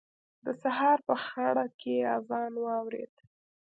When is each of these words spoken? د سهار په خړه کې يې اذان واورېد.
د 0.45 0.47
سهار 0.61 0.99
په 1.07 1.15
خړه 1.23 1.65
کې 1.79 1.93
يې 1.99 2.05
اذان 2.17 2.53
واورېد. 2.63 3.13